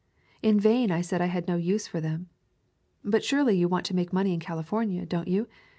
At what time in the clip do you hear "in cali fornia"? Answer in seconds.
4.33-5.07